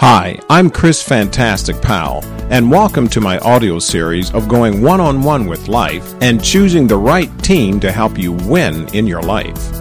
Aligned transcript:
Hi, 0.00 0.38
I'm 0.50 0.68
Chris 0.68 1.02
Fantastic 1.02 1.80
Powell, 1.80 2.22
and 2.50 2.70
welcome 2.70 3.08
to 3.08 3.18
my 3.18 3.38
audio 3.38 3.78
series 3.78 4.30
of 4.34 4.46
going 4.46 4.82
one 4.82 5.00
on 5.00 5.22
one 5.22 5.46
with 5.46 5.68
life 5.68 6.14
and 6.20 6.44
choosing 6.44 6.86
the 6.86 6.98
right 6.98 7.30
team 7.42 7.80
to 7.80 7.90
help 7.90 8.18
you 8.18 8.32
win 8.32 8.86
in 8.94 9.06
your 9.06 9.22
life. 9.22 9.72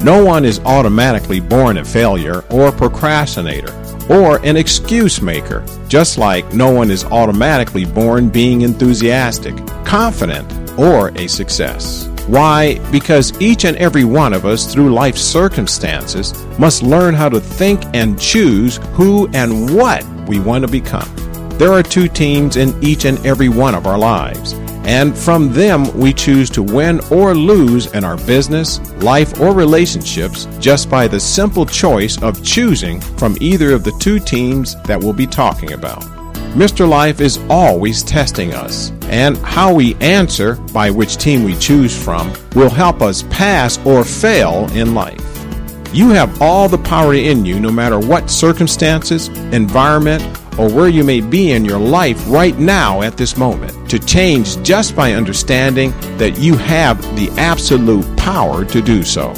No 0.00 0.24
one 0.24 0.44
is 0.44 0.60
automatically 0.60 1.40
born 1.40 1.78
a 1.78 1.84
failure 1.84 2.44
or 2.52 2.70
procrastinator 2.70 3.74
or 4.08 4.36
an 4.46 4.56
excuse 4.56 5.20
maker, 5.20 5.66
just 5.88 6.18
like 6.18 6.54
no 6.54 6.70
one 6.70 6.88
is 6.88 7.04
automatically 7.06 7.84
born 7.84 8.28
being 8.28 8.60
enthusiastic, 8.62 9.56
confident, 9.84 10.78
or 10.78 11.08
a 11.18 11.26
success. 11.26 12.08
Why? 12.26 12.78
Because 12.90 13.38
each 13.40 13.64
and 13.64 13.76
every 13.76 14.04
one 14.04 14.32
of 14.32 14.46
us, 14.46 14.72
through 14.72 14.94
life's 14.94 15.20
circumstances, 15.20 16.32
must 16.58 16.82
learn 16.82 17.14
how 17.14 17.28
to 17.28 17.40
think 17.40 17.82
and 17.94 18.18
choose 18.18 18.78
who 18.94 19.28
and 19.34 19.74
what 19.74 20.04
we 20.26 20.40
want 20.40 20.64
to 20.64 20.70
become. 20.70 21.08
There 21.58 21.72
are 21.72 21.82
two 21.82 22.08
teams 22.08 22.56
in 22.56 22.82
each 22.82 23.04
and 23.04 23.24
every 23.26 23.48
one 23.48 23.74
of 23.74 23.86
our 23.86 23.98
lives, 23.98 24.54
and 24.86 25.16
from 25.16 25.52
them 25.52 25.96
we 25.98 26.12
choose 26.12 26.48
to 26.50 26.62
win 26.62 27.00
or 27.10 27.34
lose 27.34 27.92
in 27.92 28.04
our 28.04 28.16
business, 28.16 28.80
life, 29.02 29.38
or 29.40 29.52
relationships 29.52 30.46
just 30.60 30.88
by 30.88 31.06
the 31.06 31.20
simple 31.20 31.66
choice 31.66 32.20
of 32.22 32.42
choosing 32.42 33.00
from 33.00 33.36
either 33.40 33.72
of 33.72 33.84
the 33.84 33.96
two 34.00 34.18
teams 34.18 34.80
that 34.82 34.98
we'll 34.98 35.12
be 35.12 35.26
talking 35.26 35.72
about. 35.72 36.13
Mr. 36.54 36.88
Life 36.88 37.20
is 37.20 37.40
always 37.50 38.04
testing 38.04 38.54
us, 38.54 38.92
and 39.08 39.36
how 39.38 39.74
we 39.74 39.96
answer 39.96 40.54
by 40.72 40.88
which 40.88 41.16
team 41.16 41.42
we 41.42 41.56
choose 41.56 42.00
from 42.00 42.32
will 42.54 42.70
help 42.70 43.02
us 43.02 43.24
pass 43.24 43.84
or 43.84 44.04
fail 44.04 44.70
in 44.70 44.94
life. 44.94 45.20
You 45.92 46.10
have 46.10 46.40
all 46.40 46.68
the 46.68 46.78
power 46.78 47.12
in 47.12 47.44
you 47.44 47.58
no 47.58 47.72
matter 47.72 47.98
what 47.98 48.30
circumstances, 48.30 49.26
environment, 49.52 50.22
or 50.56 50.72
where 50.72 50.86
you 50.86 51.02
may 51.02 51.20
be 51.20 51.50
in 51.50 51.64
your 51.64 51.80
life 51.80 52.22
right 52.28 52.56
now 52.56 53.02
at 53.02 53.16
this 53.16 53.36
moment 53.36 53.90
to 53.90 53.98
change 53.98 54.56
just 54.62 54.94
by 54.94 55.14
understanding 55.14 55.90
that 56.18 56.38
you 56.38 56.56
have 56.56 57.02
the 57.16 57.30
absolute 57.36 58.16
power 58.16 58.64
to 58.66 58.80
do 58.80 59.02
so. 59.02 59.30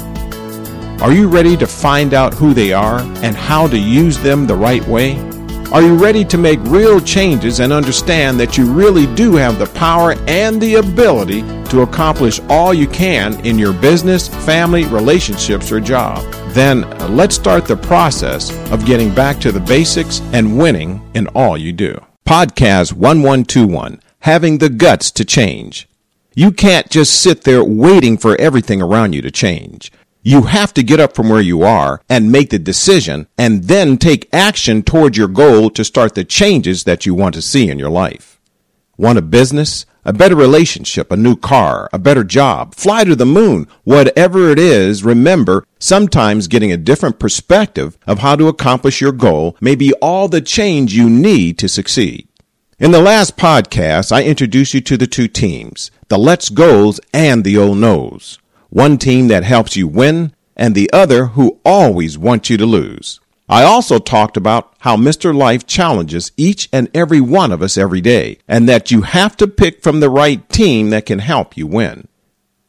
Are 1.01 1.11
you 1.11 1.27
ready 1.27 1.57
to 1.57 1.65
find 1.65 2.13
out 2.13 2.35
who 2.35 2.53
they 2.53 2.73
are 2.73 2.99
and 3.23 3.35
how 3.35 3.67
to 3.69 3.77
use 3.77 4.19
them 4.19 4.45
the 4.45 4.55
right 4.55 4.87
way? 4.87 5.15
Are 5.69 5.81
you 5.81 5.95
ready 5.95 6.23
to 6.23 6.37
make 6.37 6.61
real 6.63 7.01
changes 7.01 7.59
and 7.59 7.73
understand 7.73 8.39
that 8.39 8.57
you 8.57 8.71
really 8.71 9.05
do 9.15 9.35
have 9.35 9.59
the 9.59 9.65
power 9.65 10.13
and 10.25 10.61
the 10.61 10.75
ability 10.75 11.41
to 11.65 11.81
accomplish 11.81 12.39
all 12.47 12.73
you 12.73 12.87
can 12.87 13.45
in 13.45 13.59
your 13.59 13.73
business, 13.73 14.29
family, 14.29 14.85
relationships, 14.85 15.69
or 15.69 15.81
job? 15.81 16.23
Then 16.53 16.89
let's 17.17 17.35
start 17.35 17.65
the 17.65 17.75
process 17.75 18.49
of 18.71 18.85
getting 18.85 19.13
back 19.13 19.41
to 19.41 19.51
the 19.51 19.59
basics 19.59 20.21
and 20.31 20.57
winning 20.57 21.01
in 21.15 21.27
all 21.35 21.57
you 21.57 21.73
do. 21.73 22.01
Podcast 22.25 22.93
1121 22.93 23.99
Having 24.19 24.59
the 24.59 24.69
Guts 24.69 25.11
to 25.11 25.25
Change. 25.25 25.89
You 26.33 26.51
can't 26.53 26.89
just 26.89 27.21
sit 27.21 27.43
there 27.43 27.63
waiting 27.63 28.17
for 28.17 28.39
everything 28.39 28.81
around 28.81 29.11
you 29.13 29.21
to 29.21 29.31
change. 29.31 29.91
You 30.27 30.41
have 30.41 30.73
to 30.73 30.83
get 30.83 30.99
up 30.99 31.15
from 31.15 31.29
where 31.29 31.39
you 31.39 31.63
are 31.63 32.01
and 32.09 32.33
make 32.33 32.49
the 32.49 32.59
decision 32.59 33.27
and 33.37 33.63
then 33.63 33.97
take 33.97 34.27
action 34.33 34.83
toward 34.83 35.15
your 35.15 35.29
goal 35.29 35.69
to 35.69 35.85
start 35.85 36.15
the 36.15 36.25
changes 36.25 36.83
that 36.83 37.05
you 37.05 37.15
want 37.15 37.33
to 37.35 37.41
see 37.41 37.69
in 37.69 37.79
your 37.79 37.89
life. 37.89 38.37
Want 38.97 39.17
a 39.17 39.21
business, 39.21 39.85
a 40.03 40.11
better 40.11 40.35
relationship, 40.35 41.13
a 41.13 41.15
new 41.15 41.37
car, 41.37 41.89
a 41.93 41.97
better 41.97 42.25
job, 42.25 42.75
fly 42.75 43.05
to 43.05 43.15
the 43.15 43.25
moon, 43.25 43.69
whatever 43.85 44.49
it 44.49 44.59
is, 44.59 45.01
remember, 45.01 45.65
sometimes 45.79 46.49
getting 46.49 46.73
a 46.73 46.75
different 46.75 47.19
perspective 47.19 47.97
of 48.05 48.19
how 48.19 48.35
to 48.35 48.49
accomplish 48.49 48.99
your 48.99 49.13
goal 49.13 49.55
may 49.61 49.75
be 49.75 49.93
all 50.01 50.27
the 50.27 50.41
change 50.41 50.93
you 50.93 51.09
need 51.09 51.57
to 51.57 51.69
succeed. 51.69 52.27
In 52.79 52.91
the 52.91 53.01
last 53.01 53.37
podcast, 53.37 54.11
I 54.11 54.25
introduced 54.25 54.73
you 54.73 54.81
to 54.81 54.97
the 54.97 55.07
two 55.07 55.29
teams, 55.29 55.89
the 56.09 56.19
Let's 56.19 56.49
Goes 56.49 56.99
and 57.13 57.45
the 57.45 57.57
Old 57.57 57.77
No's 57.77 58.39
one 58.69 58.97
team 58.97 59.27
that 59.27 59.43
helps 59.43 59.75
you 59.75 59.87
win, 59.87 60.33
and 60.55 60.75
the 60.75 60.89
other 60.91 61.27
who 61.27 61.59
always 61.63 62.17
wants 62.17 62.49
you 62.49 62.57
to 62.57 62.65
lose. 62.65 63.19
I 63.49 63.63
also 63.63 63.99
talked 63.99 64.35
about 64.35 64.73
how 64.79 64.97
Mr. 64.97 65.33
Life 65.33 65.65
challenges 65.65 66.31
each 66.35 66.67
and 66.73 66.89
every 66.93 67.21
one 67.21 67.51
of 67.51 67.61
us 67.61 67.77
every 67.77 68.01
day, 68.01 68.39
and 68.47 68.67
that 68.67 68.91
you 68.91 69.03
have 69.03 69.37
to 69.37 69.47
pick 69.47 69.81
from 69.81 69.99
the 69.99 70.09
right 70.09 70.47
team 70.49 70.89
that 70.89 71.05
can 71.05 71.19
help 71.19 71.55
you 71.55 71.65
win. 71.65 72.07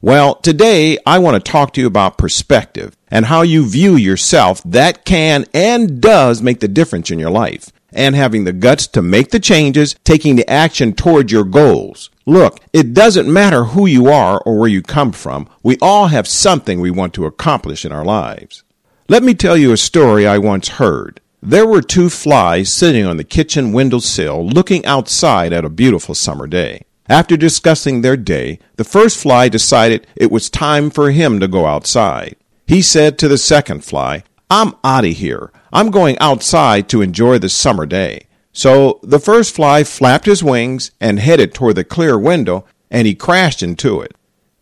Well, 0.00 0.36
today 0.36 0.97
I 1.04 1.19
want 1.19 1.44
to 1.44 1.53
talk 1.53 1.72
to 1.72 1.81
you 1.81 1.88
about 1.88 2.19
perspective 2.19 2.97
and 3.09 3.26
how 3.26 3.42
you 3.42 3.69
view 3.69 3.97
yourself 3.97 4.62
that 4.65 5.04
can 5.04 5.44
and 5.53 6.00
does 6.00 6.41
make 6.41 6.60
the 6.60 6.69
difference 6.69 7.10
in 7.10 7.19
your 7.19 7.30
life 7.30 7.72
and 7.92 8.15
having 8.15 8.44
the 8.44 8.53
guts 8.53 8.86
to 8.88 9.03
make 9.03 9.30
the 9.30 9.41
changes, 9.41 9.97
taking 10.04 10.36
the 10.36 10.48
action 10.48 10.92
toward 10.92 11.32
your 11.32 11.42
goals. 11.42 12.10
Look, 12.28 12.61
it 12.75 12.93
doesn't 12.93 13.33
matter 13.33 13.65
who 13.65 13.87
you 13.87 14.09
are 14.09 14.39
or 14.44 14.59
where 14.59 14.69
you 14.69 14.83
come 14.83 15.12
from. 15.12 15.49
We 15.62 15.78
all 15.81 16.09
have 16.09 16.28
something 16.28 16.78
we 16.78 16.91
want 16.91 17.15
to 17.15 17.25
accomplish 17.25 17.87
in 17.87 17.91
our 17.91 18.05
lives. 18.05 18.65
Let 19.09 19.22
me 19.22 19.33
tell 19.33 19.56
you 19.56 19.72
a 19.72 19.78
story 19.78 20.27
I 20.27 20.37
once 20.37 20.69
heard. 20.69 21.22
There 21.43 21.66
were 21.66 21.81
two 21.81 22.11
flies 22.11 22.71
sitting 22.71 23.06
on 23.06 23.16
the 23.16 23.25
kitchen 23.25 23.72
windowsill 23.72 24.47
looking 24.47 24.84
outside 24.84 25.55
at 25.55 25.65
a 25.65 25.71
beautiful 25.71 26.15
summer 26.15 26.47
day. 26.47 26.83
After 27.09 27.34
discussing 27.34 28.03
their 28.03 28.19
day, 28.19 28.59
the 28.77 28.84
first 28.84 29.16
fly 29.16 29.49
decided 29.49 30.06
it 30.15 30.31
was 30.31 30.50
time 30.50 30.91
for 30.91 31.10
him 31.10 31.41
to 31.41 31.49
go 31.49 31.65
outside. 31.65 32.37
He 32.66 32.83
said 32.83 33.19
to 33.21 33.28
the 33.28 33.39
second 33.39 33.87
fly, 33.87 34.22
I'm 34.50 34.75
out 34.84 35.06
of 35.06 35.12
here. 35.12 35.50
I'm 35.72 35.91
going 35.91 36.19
outside 36.19 36.91
to 36.91 37.00
enjoy 37.00 37.39
the 37.39 37.49
summer 37.49 37.87
day. 37.87 38.28
So 38.58 38.98
the 39.04 39.20
first 39.20 39.54
fly 39.54 39.84
flapped 39.84 40.26
his 40.26 40.42
wings 40.42 40.91
and 41.00 41.20
headed 41.20 41.54
toward 41.54 41.76
the 41.76 41.84
clear 41.84 42.19
window, 42.19 42.64
and 42.91 43.06
he 43.06 43.14
crashed 43.14 43.62
into 43.62 44.00
it. 44.00 44.16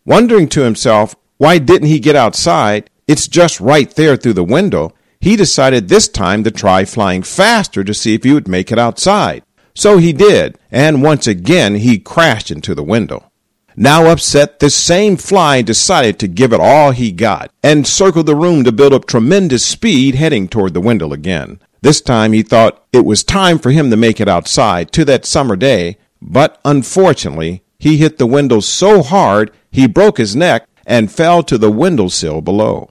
Wondering 0.05 0.49
to 0.49 0.61
himself, 0.61 1.15
why 1.37 1.57
didn't 1.57 1.87
he 1.87 1.99
get 1.99 2.15
outside? 2.15 2.91
It's 3.07 3.27
just 3.27 3.59
right 3.59 3.89
there 3.89 4.15
through 4.15 4.33
the 4.33 4.43
window. 4.43 4.93
He 5.19 5.35
decided 5.35 5.89
this 5.89 6.07
time 6.07 6.43
to 6.43 6.51
try 6.51 6.85
flying 6.85 7.23
faster 7.23 7.83
to 7.83 7.93
see 7.95 8.13
if 8.13 8.23
he 8.23 8.33
would 8.33 8.47
make 8.47 8.71
it 8.71 8.77
outside. 8.77 9.41
So 9.73 9.97
he 9.97 10.13
did, 10.13 10.59
and 10.71 11.01
once 11.01 11.25
again 11.25 11.73
he 11.77 11.97
crashed 11.97 12.51
into 12.51 12.75
the 12.75 12.83
window. 12.83 13.31
Now 13.75 14.11
upset, 14.11 14.59
this 14.59 14.75
same 14.75 15.17
fly 15.17 15.63
decided 15.63 16.19
to 16.19 16.27
give 16.27 16.53
it 16.53 16.59
all 16.59 16.91
he 16.91 17.11
got 17.11 17.51
and 17.63 17.87
circled 17.87 18.27
the 18.27 18.35
room 18.35 18.63
to 18.63 18.71
build 18.71 18.93
up 18.93 19.07
tremendous 19.07 19.65
speed 19.65 20.13
heading 20.13 20.47
toward 20.47 20.75
the 20.75 20.81
window 20.81 21.13
again. 21.13 21.59
This 21.87 22.01
time 22.01 22.33
he 22.33 22.43
thought 22.43 22.83
it 22.91 23.05
was 23.05 23.23
time 23.23 23.59
for 23.59 23.71
him 23.71 23.91
to 23.91 23.95
make 23.95 24.19
it 24.19 24.27
outside 24.27 24.91
to 24.91 25.05
that 25.05 25.25
summer 25.25 25.55
day, 25.55 25.97
but 26.21 26.59
unfortunately 26.65 27.63
he 27.79 27.95
hit 27.95 28.17
the 28.17 28.25
window 28.25 28.59
so 28.59 29.01
hard 29.01 29.51
he 29.71 29.87
broke 29.87 30.17
his 30.17 30.35
neck 30.35 30.67
and 30.85 31.09
fell 31.09 31.43
to 31.43 31.57
the 31.57 31.71
windowsill 31.71 32.41
below. 32.41 32.89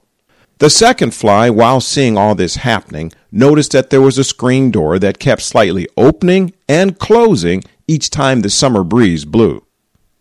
The 0.61 0.71
second 0.71 1.13
fly, 1.13 1.51
while 1.51 1.83
seeing 1.83 2.17
all 2.17 2.35
this 2.35 2.57
happening, 2.57 3.13
noticed 3.31 3.73
that 3.73 3.91
there 3.91 4.01
was 4.01 4.17
a 4.17 4.25
screen 4.25 4.71
door 4.71 4.99
that 4.99 5.19
kept 5.19 5.43
slightly 5.43 5.87
opening 5.99 6.55
and 6.67 6.99
closing 6.99 7.65
each 7.87 8.09
time 8.09 8.41
the 8.41 8.49
summer 8.49 8.83
breeze 8.83 9.27
blew. 9.27 9.63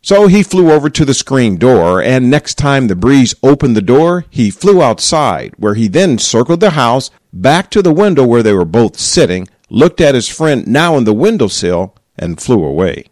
So 0.02 0.28
he 0.28 0.44
flew 0.44 0.72
over 0.72 0.90
to 0.90 1.06
the 1.06 1.16
screen 1.16 1.56
door, 1.57 2.00
and 2.00 2.30
next 2.30 2.59
time 2.59 2.90
the 2.90 2.96
breeze 2.96 3.34
opened 3.42 3.75
the 3.75 3.81
door, 3.81 4.25
he 4.30 4.52
flew 4.52 4.84
outside, 4.84 5.53
where 5.57 5.74
he 5.75 5.88
then 5.88 6.19
circled 6.19 6.59
the 6.59 6.72
house, 6.72 7.09
back 7.35 7.69
to 7.72 7.81
the 7.81 7.94
window 7.94 8.25
where 8.25 8.41
they 8.41 8.53
were 8.53 8.66
both 8.66 8.97
sitting, 8.97 9.47
looked 9.69 10.01
at 10.01 10.16
his 10.16 10.28
friend 10.28 10.66
now 10.66 10.97
in 10.97 11.03
the 11.03 11.13
windowsill, 11.13 11.96
and 12.18 12.40
flew 12.40 12.63
away. 12.63 13.06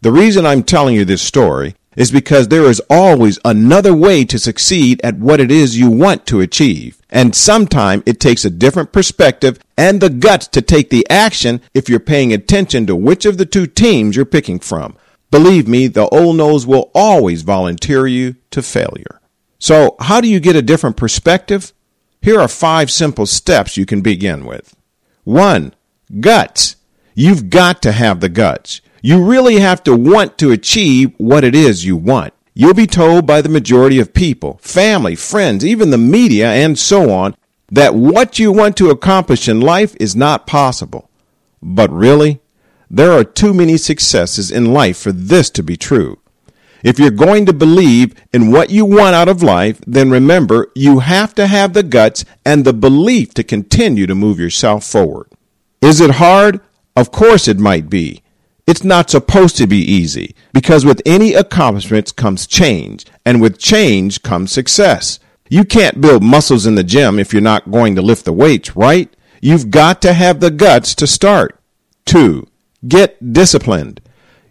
The 0.00 0.12
reason 0.12 0.46
I'm 0.46 0.62
telling 0.62 0.94
you 0.94 1.04
this 1.04 1.22
story 1.22 1.74
is 1.96 2.10
because 2.10 2.48
there 2.48 2.64
is 2.64 2.80
always 2.88 3.38
another 3.44 3.94
way 3.94 4.24
to 4.24 4.38
succeed 4.38 5.00
at 5.04 5.18
what 5.18 5.40
it 5.40 5.50
is 5.50 5.78
you 5.78 5.90
want 5.90 6.24
to 6.26 6.40
achieve. 6.40 6.98
And 7.10 7.34
sometimes 7.34 8.04
it 8.06 8.20
takes 8.20 8.44
a 8.44 8.50
different 8.50 8.92
perspective 8.92 9.58
and 9.76 10.00
the 10.00 10.08
guts 10.08 10.46
to 10.48 10.62
take 10.62 10.88
the 10.88 11.08
action 11.10 11.60
if 11.74 11.88
you're 11.88 12.00
paying 12.00 12.32
attention 12.32 12.86
to 12.86 12.96
which 12.96 13.26
of 13.26 13.36
the 13.36 13.44
two 13.44 13.66
teams 13.66 14.16
you're 14.16 14.24
picking 14.24 14.60
from. 14.60 14.96
Believe 15.30 15.68
me, 15.68 15.86
the 15.86 16.08
old 16.08 16.36
nose 16.36 16.66
will 16.66 16.90
always 16.94 17.42
volunteer 17.42 18.06
you 18.06 18.36
to 18.52 18.62
failure. 18.62 19.20
So, 19.58 19.96
how 20.00 20.20
do 20.20 20.28
you 20.28 20.40
get 20.40 20.56
a 20.56 20.62
different 20.62 20.96
perspective? 20.96 21.72
Here 22.22 22.38
are 22.38 22.48
five 22.48 22.90
simple 22.90 23.26
steps 23.26 23.76
you 23.76 23.86
can 23.86 24.02
begin 24.02 24.44
with. 24.44 24.76
One, 25.24 25.74
guts. 26.20 26.76
You've 27.14 27.50
got 27.50 27.80
to 27.82 27.92
have 27.92 28.20
the 28.20 28.28
guts. 28.28 28.80
You 29.02 29.24
really 29.24 29.60
have 29.60 29.82
to 29.84 29.96
want 29.96 30.36
to 30.38 30.52
achieve 30.52 31.12
what 31.16 31.44
it 31.44 31.54
is 31.54 31.84
you 31.84 31.96
want. 31.96 32.34
You'll 32.54 32.74
be 32.74 32.86
told 32.86 33.26
by 33.26 33.40
the 33.40 33.48
majority 33.48 33.98
of 34.00 34.12
people, 34.12 34.58
family, 34.62 35.14
friends, 35.14 35.64
even 35.64 35.90
the 35.90 35.98
media, 35.98 36.50
and 36.50 36.78
so 36.78 37.10
on, 37.10 37.34
that 37.70 37.94
what 37.94 38.38
you 38.38 38.52
want 38.52 38.76
to 38.76 38.90
accomplish 38.90 39.48
in 39.48 39.60
life 39.60 39.96
is 39.98 40.14
not 40.14 40.46
possible. 40.46 41.08
But 41.62 41.90
really, 41.90 42.40
there 42.90 43.12
are 43.12 43.24
too 43.24 43.54
many 43.54 43.76
successes 43.76 44.50
in 44.50 44.74
life 44.74 44.98
for 44.98 45.12
this 45.12 45.48
to 45.50 45.62
be 45.62 45.76
true. 45.76 46.19
If 46.82 46.98
you're 46.98 47.10
going 47.10 47.46
to 47.46 47.52
believe 47.52 48.14
in 48.32 48.50
what 48.50 48.70
you 48.70 48.84
want 48.84 49.14
out 49.14 49.28
of 49.28 49.42
life, 49.42 49.80
then 49.86 50.10
remember 50.10 50.68
you 50.74 51.00
have 51.00 51.34
to 51.34 51.46
have 51.46 51.72
the 51.72 51.82
guts 51.82 52.24
and 52.44 52.64
the 52.64 52.72
belief 52.72 53.34
to 53.34 53.44
continue 53.44 54.06
to 54.06 54.14
move 54.14 54.38
yourself 54.38 54.84
forward. 54.84 55.28
Is 55.82 56.00
it 56.00 56.12
hard? 56.12 56.60
Of 56.96 57.10
course 57.10 57.48
it 57.48 57.58
might 57.58 57.88
be. 57.88 58.22
It's 58.66 58.84
not 58.84 59.10
supposed 59.10 59.56
to 59.56 59.66
be 59.66 59.78
easy 59.78 60.34
because 60.52 60.84
with 60.84 61.02
any 61.04 61.34
accomplishments 61.34 62.12
comes 62.12 62.46
change, 62.46 63.04
and 63.26 63.40
with 63.40 63.58
change 63.58 64.22
comes 64.22 64.52
success. 64.52 65.18
You 65.48 65.64
can't 65.64 66.00
build 66.00 66.22
muscles 66.22 66.66
in 66.66 66.76
the 66.76 66.84
gym 66.84 67.18
if 67.18 67.32
you're 67.32 67.42
not 67.42 67.70
going 67.70 67.96
to 67.96 68.02
lift 68.02 68.24
the 68.24 68.32
weights, 68.32 68.76
right? 68.76 69.12
You've 69.42 69.70
got 69.70 70.00
to 70.02 70.12
have 70.12 70.38
the 70.38 70.50
guts 70.50 70.94
to 70.96 71.06
start. 71.06 71.58
Two, 72.04 72.46
get 72.86 73.32
disciplined. 73.32 74.00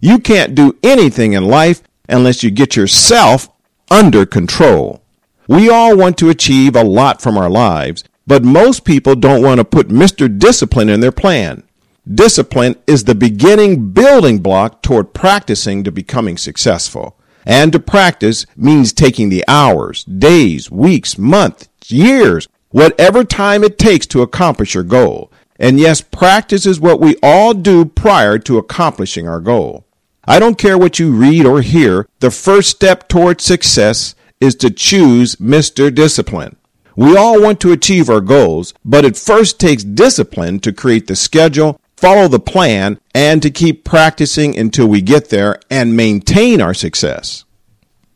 You 0.01 0.19
can't 0.19 0.55
do 0.55 0.77
anything 0.83 1.33
in 1.33 1.45
life 1.45 1.81
unless 2.09 2.43
you 2.43 2.51
get 2.51 2.75
yourself 2.75 3.49
under 3.91 4.25
control. 4.25 5.01
We 5.47 5.69
all 5.69 5.97
want 5.97 6.17
to 6.19 6.29
achieve 6.29 6.75
a 6.75 6.83
lot 6.83 7.21
from 7.21 7.37
our 7.37 7.49
lives, 7.49 8.03
but 8.27 8.43
most 8.43 8.85
people 8.85 9.15
don't 9.15 9.41
want 9.41 9.57
to 9.59 9.65
put 9.65 9.87
Mr. 9.87 10.27
Discipline 10.37 10.89
in 10.89 10.99
their 10.99 11.11
plan. 11.11 11.63
Discipline 12.11 12.75
is 12.87 13.03
the 13.03 13.15
beginning 13.15 13.91
building 13.91 14.39
block 14.39 14.81
toward 14.81 15.13
practicing 15.13 15.83
to 15.83 15.91
becoming 15.91 16.37
successful. 16.37 17.15
And 17.45 17.71
to 17.71 17.79
practice 17.79 18.45
means 18.55 18.93
taking 18.93 19.29
the 19.29 19.43
hours, 19.47 20.03
days, 20.03 20.69
weeks, 20.69 21.17
months, 21.17 21.67
years, 21.87 22.47
whatever 22.69 23.23
time 23.23 23.63
it 23.63 23.79
takes 23.79 24.05
to 24.07 24.21
accomplish 24.21 24.75
your 24.75 24.83
goal. 24.83 25.31
And 25.59 25.79
yes, 25.79 26.01
practice 26.01 26.65
is 26.65 26.79
what 26.79 26.99
we 26.99 27.15
all 27.21 27.53
do 27.53 27.85
prior 27.85 28.37
to 28.39 28.57
accomplishing 28.57 29.27
our 29.27 29.41
goal. 29.41 29.85
I 30.29 30.37
don't 30.37 30.59
care 30.59 30.77
what 30.77 30.99
you 30.99 31.11
read 31.11 31.47
or 31.47 31.63
hear, 31.63 32.07
the 32.19 32.29
first 32.29 32.69
step 32.69 33.07
toward 33.07 33.41
success 33.41 34.13
is 34.39 34.53
to 34.57 34.69
choose 34.69 35.37
Mr. 35.37 35.91
Discipline. 35.93 36.55
We 36.95 37.17
all 37.17 37.41
want 37.41 37.59
to 37.61 37.71
achieve 37.71 38.11
our 38.11 38.21
goals, 38.21 38.75
but 38.85 39.05
it 39.05 39.17
first 39.17 39.59
takes 39.59 39.83
discipline 39.83 40.59
to 40.59 40.71
create 40.71 41.07
the 41.07 41.15
schedule, 41.15 41.81
follow 41.97 42.27
the 42.27 42.39
plan, 42.39 42.99
and 43.15 43.41
to 43.41 43.49
keep 43.49 43.83
practicing 43.83 44.55
until 44.55 44.85
we 44.85 45.01
get 45.01 45.29
there 45.29 45.59
and 45.71 45.97
maintain 45.97 46.61
our 46.61 46.75
success. 46.75 47.43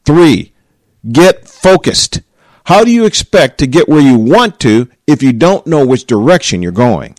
Three, 0.05 0.53
get 1.11 1.47
focused. 1.47 2.21
How 2.65 2.83
do 2.83 2.91
you 2.91 3.05
expect 3.05 3.57
to 3.57 3.65
get 3.65 3.89
where 3.89 3.99
you 3.99 4.19
want 4.19 4.59
to 4.59 4.87
if 5.07 5.23
you 5.23 5.33
don't 5.33 5.65
know 5.65 5.83
which 5.83 6.05
direction 6.05 6.61
you're 6.61 6.71
going? 6.71 7.15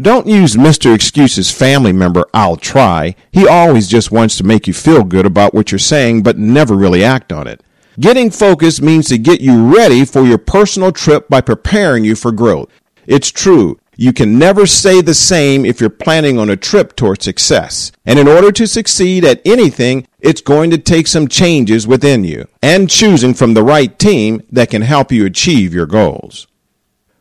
Don't 0.00 0.28
use 0.28 0.54
Mr. 0.54 0.94
Excuse's 0.94 1.50
family 1.50 1.92
member, 1.92 2.24
I'll 2.32 2.56
try. 2.56 3.16
He 3.32 3.48
always 3.48 3.88
just 3.88 4.12
wants 4.12 4.36
to 4.36 4.44
make 4.44 4.68
you 4.68 4.72
feel 4.72 5.02
good 5.02 5.26
about 5.26 5.54
what 5.54 5.72
you're 5.72 5.80
saying, 5.80 6.22
but 6.22 6.38
never 6.38 6.76
really 6.76 7.02
act 7.02 7.32
on 7.32 7.48
it. 7.48 7.64
Getting 7.98 8.30
focused 8.30 8.80
means 8.80 9.08
to 9.08 9.18
get 9.18 9.40
you 9.40 9.74
ready 9.74 10.04
for 10.04 10.24
your 10.24 10.38
personal 10.38 10.92
trip 10.92 11.28
by 11.28 11.40
preparing 11.40 12.04
you 12.04 12.14
for 12.14 12.30
growth. 12.30 12.68
It's 13.08 13.32
true. 13.32 13.80
You 13.96 14.12
can 14.12 14.38
never 14.38 14.66
say 14.66 15.00
the 15.00 15.14
same 15.14 15.66
if 15.66 15.80
you're 15.80 15.90
planning 15.90 16.38
on 16.38 16.48
a 16.48 16.56
trip 16.56 16.94
toward 16.94 17.20
success. 17.20 17.90
And 18.06 18.20
in 18.20 18.28
order 18.28 18.52
to 18.52 18.68
succeed 18.68 19.24
at 19.24 19.42
anything, 19.44 20.06
it's 20.20 20.40
going 20.40 20.70
to 20.70 20.78
take 20.78 21.08
some 21.08 21.26
changes 21.26 21.88
within 21.88 22.22
you 22.22 22.46
and 22.62 22.88
choosing 22.88 23.34
from 23.34 23.54
the 23.54 23.64
right 23.64 23.98
team 23.98 24.42
that 24.52 24.70
can 24.70 24.82
help 24.82 25.10
you 25.10 25.26
achieve 25.26 25.74
your 25.74 25.86
goals. 25.86 26.46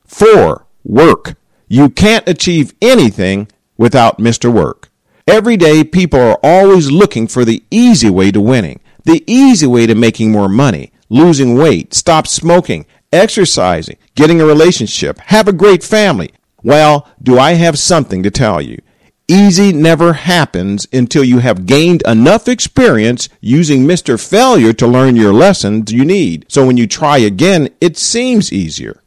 Four, 0.05 0.67
work. 0.83 1.37
You 1.67 1.89
can't 1.89 2.27
achieve 2.27 2.73
anything 2.81 3.49
without 3.77 4.19
Mr. 4.19 4.51
Work. 4.51 4.89
Every 5.27 5.57
day, 5.57 5.83
people 5.83 6.19
are 6.19 6.39
always 6.41 6.89
looking 6.89 7.27
for 7.27 7.43
the 7.43 7.63
easy 7.69 8.09
way 8.09 8.31
to 8.31 8.39
winning, 8.39 8.79
the 9.03 9.23
easy 9.27 9.67
way 9.67 9.85
to 9.85 9.95
making 9.95 10.31
more 10.31 10.47
money, 10.49 10.91
losing 11.09 11.57
weight, 11.57 11.93
stop 11.93 12.27
smoking, 12.27 12.85
exercising, 13.11 13.97
getting 14.15 14.39
a 14.39 14.45
relationship, 14.45 15.19
have 15.19 15.47
a 15.47 15.53
great 15.53 15.83
family, 15.83 16.31
well, 16.63 17.07
do 17.21 17.37
I 17.37 17.53
have 17.53 17.77
something 17.77 18.23
to 18.23 18.31
tell 18.31 18.61
you? 18.61 18.81
Easy 19.27 19.71
never 19.73 20.13
happens 20.13 20.87
until 20.91 21.23
you 21.23 21.39
have 21.39 21.65
gained 21.65 22.01
enough 22.05 22.47
experience 22.47 23.29
using 23.41 23.85
Mr. 23.85 24.19
Failure 24.19 24.73
to 24.73 24.87
learn 24.87 25.15
your 25.15 25.33
lessons 25.33 25.91
you 25.91 26.05
need. 26.05 26.45
So 26.49 26.65
when 26.65 26.77
you 26.77 26.87
try 26.87 27.17
again, 27.19 27.69
it 27.79 27.97
seems 27.97 28.51
easier. 28.51 29.01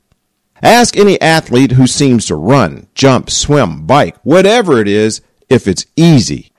Ask 0.63 0.97
any 0.97 1.21
athlete 1.21 1.73
who 1.73 1.87
seems 1.87 2.27
to 2.27 2.37
run, 2.37 2.87
jump, 2.95 3.31
swim, 3.31 3.87
bike, 3.87 4.17
whatever 4.23 4.81
it 4.81 4.89
is, 4.89 5.23
if 5.49 5.67
it's 5.67 5.87
easy. 5.97 6.53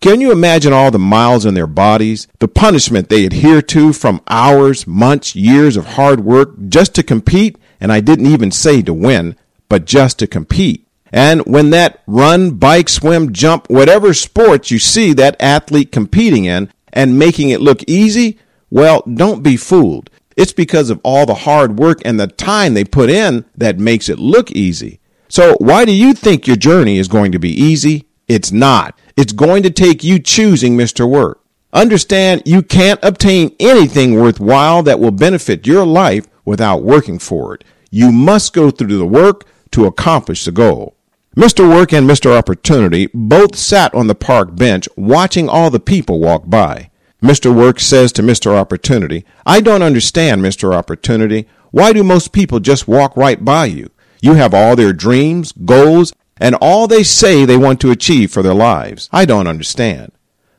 Can 0.00 0.20
you 0.20 0.32
imagine 0.32 0.72
all 0.72 0.90
the 0.90 0.98
miles 0.98 1.46
in 1.46 1.54
their 1.54 1.66
bodies, 1.66 2.28
the 2.38 2.48
punishment 2.48 3.08
they 3.08 3.24
adhere 3.24 3.62
to 3.62 3.92
from 3.92 4.20
hours, 4.28 4.86
months, 4.86 5.34
years 5.34 5.76
of 5.76 5.86
hard 5.86 6.20
work 6.20 6.50
just 6.68 6.94
to 6.96 7.02
compete? 7.02 7.56
And 7.80 7.90
I 7.90 8.00
didn't 8.00 8.26
even 8.26 8.50
say 8.50 8.82
to 8.82 8.92
win, 8.92 9.36
but 9.68 9.86
just 9.86 10.18
to 10.18 10.26
compete. 10.26 10.86
And 11.10 11.42
when 11.46 11.70
that 11.70 12.02
run, 12.06 12.56
bike, 12.56 12.88
swim, 12.88 13.32
jump, 13.32 13.70
whatever 13.70 14.12
sports 14.12 14.70
you 14.70 14.78
see 14.78 15.12
that 15.14 15.36
athlete 15.40 15.92
competing 15.92 16.44
in 16.44 16.72
and 16.92 17.18
making 17.18 17.50
it 17.50 17.60
look 17.60 17.82
easy, 17.86 18.38
well, 18.68 19.02
don't 19.02 19.42
be 19.42 19.56
fooled. 19.56 20.10
It's 20.36 20.52
because 20.52 20.90
of 20.90 21.00
all 21.02 21.26
the 21.26 21.34
hard 21.34 21.78
work 21.78 22.00
and 22.04 22.18
the 22.18 22.26
time 22.26 22.74
they 22.74 22.84
put 22.84 23.10
in 23.10 23.44
that 23.56 23.78
makes 23.78 24.08
it 24.08 24.18
look 24.18 24.50
easy. 24.50 25.00
So 25.28 25.56
why 25.58 25.84
do 25.84 25.92
you 25.92 26.12
think 26.12 26.46
your 26.46 26.56
journey 26.56 26.98
is 26.98 27.08
going 27.08 27.32
to 27.32 27.38
be 27.38 27.50
easy? 27.50 28.06
It's 28.28 28.52
not. 28.52 28.98
It's 29.16 29.32
going 29.32 29.62
to 29.64 29.70
take 29.70 30.02
you 30.02 30.18
choosing 30.18 30.76
Mr. 30.76 31.08
Work. 31.08 31.40
Understand 31.72 32.42
you 32.46 32.62
can't 32.62 33.00
obtain 33.02 33.54
anything 33.58 34.14
worthwhile 34.14 34.82
that 34.84 35.00
will 35.00 35.10
benefit 35.10 35.66
your 35.66 35.84
life 35.84 36.26
without 36.44 36.82
working 36.82 37.18
for 37.18 37.54
it. 37.54 37.64
You 37.90 38.12
must 38.12 38.52
go 38.52 38.70
through 38.70 38.96
the 38.96 39.06
work 39.06 39.44
to 39.72 39.86
accomplish 39.86 40.44
the 40.44 40.52
goal. 40.52 40.96
Mr. 41.36 41.68
Work 41.68 41.92
and 41.92 42.08
Mr. 42.08 42.36
Opportunity 42.36 43.08
both 43.12 43.56
sat 43.56 43.92
on 43.92 44.06
the 44.06 44.14
park 44.14 44.54
bench 44.54 44.88
watching 44.96 45.48
all 45.48 45.68
the 45.68 45.80
people 45.80 46.20
walk 46.20 46.48
by. 46.48 46.90
Mr. 47.24 47.54
Work 47.54 47.80
says 47.80 48.12
to 48.12 48.22
Mr. 48.22 48.54
Opportunity, 48.54 49.24
I 49.46 49.62
don't 49.62 49.82
understand, 49.82 50.42
Mr. 50.42 50.74
Opportunity. 50.74 51.48
Why 51.70 51.94
do 51.94 52.04
most 52.04 52.32
people 52.32 52.60
just 52.60 52.86
walk 52.86 53.16
right 53.16 53.42
by 53.42 53.64
you? 53.64 53.90
You 54.20 54.34
have 54.34 54.52
all 54.52 54.76
their 54.76 54.92
dreams, 54.92 55.50
goals, 55.52 56.12
and 56.36 56.54
all 56.56 56.86
they 56.86 57.02
say 57.02 57.46
they 57.46 57.56
want 57.56 57.80
to 57.80 57.90
achieve 57.90 58.30
for 58.30 58.42
their 58.42 58.52
lives. 58.52 59.08
I 59.10 59.24
don't 59.24 59.46
understand. 59.46 60.12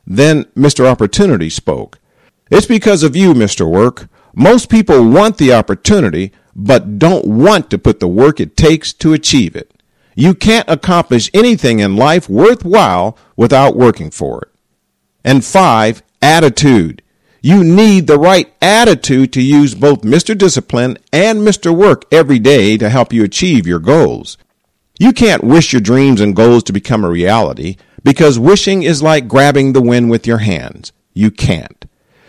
Then 0.08 0.46
Mr. 0.56 0.88
Opportunity 0.88 1.52
spoke. 1.52 2.00
It's 2.50 2.66
because 2.66 3.04
of 3.04 3.16
you, 3.16 3.36
Mr. 3.36 3.70
Work. 3.70 4.08
Most 4.34 4.68
people 4.68 5.08
want 5.08 5.38
the 5.38 5.54
opportunity, 5.54 6.32
but 6.56 6.98
don't 6.98 7.28
want 7.28 7.70
to 7.70 7.78
put 7.78 8.00
the 8.00 8.08
work 8.08 8.40
it 8.40 8.58
takes 8.58 8.92
to 8.94 9.14
achieve 9.14 9.56
it. 9.56 9.72
You 10.16 10.34
can't 10.34 10.68
accomplish 10.68 11.30
anything 11.32 11.78
in 11.78 11.96
life 11.96 12.28
worthwhile 12.28 13.16
without 13.36 13.76
working 13.76 14.10
for 14.10 14.42
it. 14.42 14.48
And 15.24 15.46
five, 15.46 16.02
attitude. 16.26 17.04
You 17.42 17.64
need 17.64 18.08
the 18.08 18.18
right 18.18 18.52
attitude 18.60 19.32
to 19.34 19.42
use 19.44 19.76
both 19.76 20.02
Mr. 20.02 20.36
Discipline 20.36 20.98
and 21.14 21.42
Mr. 21.42 21.74
Work 21.74 22.06
every 22.12 22.40
day 22.40 22.78
to 22.78 22.90
help 22.90 23.14
you 23.14 23.24
achieve 23.24 23.68
your 23.68 23.78
goals. 23.78 24.40
You 24.98 25.14
can't 25.14 25.44
wish 25.44 25.72
your 25.72 25.82
dreams 25.82 26.20
and 26.20 26.36
goals 26.36 26.64
to 26.64 26.74
become 26.74 27.04
a 27.04 27.10
reality 27.10 27.76
because 28.04 28.40
wishing 28.40 28.82
is 28.82 29.04
like 29.04 29.28
grabbing 29.28 29.74
the 29.74 29.84
wind 29.84 30.10
with 30.10 30.26
your 30.26 30.40
hands. 30.40 30.92
You 31.14 31.30
can't. 31.30 31.86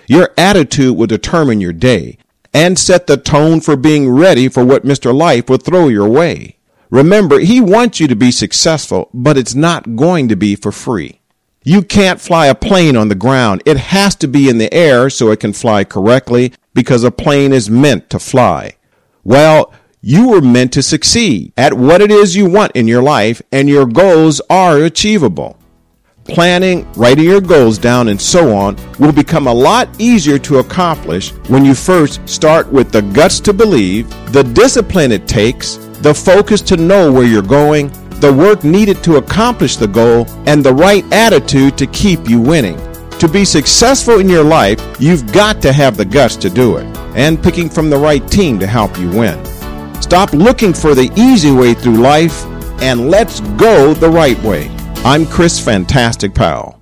Your 0.09 0.31
attitude 0.37 0.95
will 0.95 1.07
determine 1.07 1.63
your 1.63 1.73
day 1.73 2.19
and 2.53 2.79
set 2.79 3.07
the 3.07 3.17
tone 3.17 3.63
for 3.63 3.77
being 3.77 4.11
ready 4.11 4.51
for 4.51 4.63
what 4.63 4.85
Mr. 4.85 5.15
Life 5.15 5.49
will 5.49 5.57
throw 5.57 5.89
your 5.89 6.09
way. 6.09 6.59
Remember, 6.91 7.39
he 7.39 7.63
wants 7.63 7.99
you 7.99 8.09
to 8.09 8.17
be 8.17 8.31
successful, 8.31 9.09
but 9.15 9.39
it's 9.39 9.55
not 9.55 9.97
going 9.97 10.29
to 10.29 10.37
be 10.37 10.55
for 10.55 10.71
free. 10.71 11.21
You 11.69 11.83
can't 11.83 12.21
fly 12.21 12.47
a 12.47 12.55
plane 12.55 12.97
on 12.97 13.09
the 13.09 13.17
ground. 13.17 13.61
It 13.67 13.77
has 13.77 14.15
to 14.17 14.29
be 14.29 14.49
in 14.49 14.59
the 14.59 14.73
air 14.73 15.11
so 15.11 15.33
it 15.33 15.41
can 15.41 15.53
fly 15.53 15.83
correctly 15.83 16.53
because 16.75 17.03
a 17.03 17.11
plane 17.11 17.53
is 17.53 17.69
meant 17.69 18.09
to 18.11 18.21
fly. 18.21 18.77
Well, 19.25 19.73
you 20.01 20.29
were 20.29 20.41
meant 20.41 20.73
to 20.75 20.83
succeed 20.83 21.53
at 21.57 21.75
what 21.75 22.01
it 22.01 22.13
is 22.13 22.37
you 22.37 22.49
want 22.49 22.71
in 22.77 22.87
your 22.87 23.03
life 23.03 23.43
and 23.51 23.69
your 23.69 23.85
goals 23.85 24.41
are 24.49 24.79
achievable 24.79 25.59
planning, 26.27 26.91
writing 26.93 27.25
your 27.25 27.41
goals 27.41 27.79
down, 27.79 28.09
and 28.09 28.21
so 28.21 28.55
on 28.55 28.77
will 28.99 29.13
become 29.13 29.47
a 29.47 29.55
lot 29.55 29.89
easier 30.01 30.39
to 30.41 30.59
accomplish 30.59 31.33
when 31.49 31.65
you 31.65 31.75
first 31.75 32.21
start 32.29 32.71
with 32.73 32.91
the 32.91 33.03
guts 33.03 33.41
to 33.41 33.53
believe, 33.53 34.09
the 34.33 34.43
discipline 34.43 35.13
it 35.13 35.29
takes, 35.29 35.77
the 36.01 36.13
focus 36.13 36.61
to 36.61 36.77
know 36.77 37.13
where 37.13 37.25
you're 37.25 37.43
going, 37.43 37.91
the 38.21 38.33
work 38.33 38.65
needed 38.65 39.03
to 39.05 39.17
accomplish 39.17 39.77
the 39.77 39.89
goal, 39.89 40.27
and 40.47 40.65
the 40.65 40.75
right 40.75 41.05
attitude 41.13 41.79
to 41.79 41.87
keep 41.87 42.29
you 42.29 42.41
winning. 42.41 42.79
To 43.19 43.29
be 43.29 43.45
successful 43.45 44.21
in 44.21 44.29
your 44.29 44.45
life, 44.45 44.81
you've 44.99 45.33
got 45.33 45.63
to 45.63 45.73
have 45.73 45.97
the 45.97 46.05
guts 46.05 46.37
to 46.37 46.51
do 46.51 46.77
it, 46.77 46.87
and 47.17 47.43
picking 47.43 47.69
from 47.69 47.91
the 47.91 47.99
right 47.99 48.27
team 48.31 48.59
to 48.59 48.67
help 48.67 48.99
you 48.99 49.09
win. 49.11 49.43
Stop 50.03 50.33
looking 50.33 50.73
for 50.75 50.95
the 50.95 51.11
easy 51.17 51.51
way 51.51 51.75
through 51.75 51.97
life 51.97 52.45
and 52.83 53.11
let's 53.11 53.41
go 53.57 53.95
the 53.95 54.09
right 54.09 54.41
way. 54.43 54.69
I'm 55.05 55.27
Chris 55.27 55.59
Fantastic 55.59 56.35
Powell. 56.35 56.81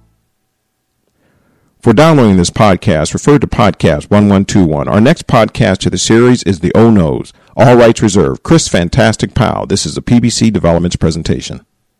For 1.81 1.93
downloading 1.93 2.37
this 2.37 2.51
podcast, 2.51 3.13
refer 3.13 3.39
to 3.39 3.47
podcast 3.47 4.11
1121. 4.11 4.89
Our 4.89 5.01
next 5.01 5.27
podcast 5.27 5.79
to 5.79 5.91
the 5.91 5.99
series 5.99 6.43
is 6.43 6.61
The 6.61 6.73
Oh 6.75 6.91
No's. 6.91 7.33
All 7.57 7.77
rights 7.77 8.03
reserved. 8.03 8.43
Chris 8.43 8.67
Fantastic 8.67 9.33
Powell. 9.35 9.67
This 9.67 9.87
is 9.87 9.97
a 9.97 10.03
PBC 10.03 10.53
Developments 10.53 10.97
presentation. 10.97 11.65